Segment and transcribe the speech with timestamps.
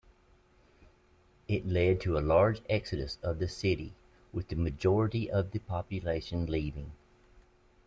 [1.47, 3.93] It led to a large exodus of the city,
[4.33, 6.93] with a majority of the population leaving.